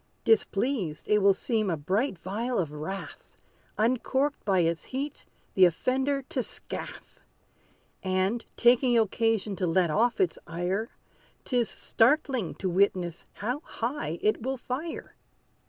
Displeased, 0.23 1.07
it 1.07 1.19
will 1.19 1.35
seem 1.35 1.69
a 1.69 1.77
bright 1.77 2.17
vial 2.17 2.57
of 2.57 2.73
wrath, 2.73 3.39
Uncorked 3.77 4.43
by 4.43 4.61
its 4.61 4.85
heat, 4.85 5.27
the 5.53 5.65
offender 5.65 6.23
to 6.23 6.41
scath; 6.41 7.19
And, 8.01 8.43
taking 8.57 8.97
occasion 8.97 9.55
to 9.57 9.67
let 9.67 9.91
off 9.91 10.19
its 10.19 10.39
ire, 10.47 10.89
'Tis 11.45 11.69
startling 11.69 12.55
to 12.55 12.67
witness 12.67 13.25
how 13.33 13.59
high 13.59 14.17
it 14.23 14.41
will 14.41 14.57
fire. 14.57 15.13